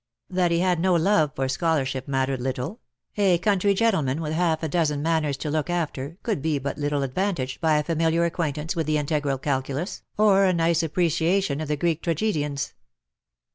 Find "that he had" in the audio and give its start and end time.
0.31-0.79